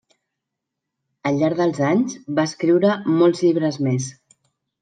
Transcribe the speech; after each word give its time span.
Al 1.31 1.37
llarg 1.43 1.59
dels 1.59 1.81
anys, 1.89 2.17
va 2.39 2.47
escriure 2.51 2.97
molts 3.21 3.45
llibres 3.47 3.79
més. 3.91 4.13